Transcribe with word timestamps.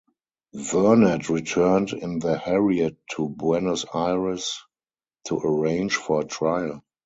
Vernet 0.55 1.29
returned 1.29 1.91
in 1.93 2.17
the 2.17 2.35
"Harriet" 2.35 2.97
to 3.11 3.29
Buenos 3.29 3.85
Aires 3.93 4.59
to 5.27 5.37
arrange 5.39 5.95
for 5.95 6.21
a 6.21 6.25
trial. 6.25 6.83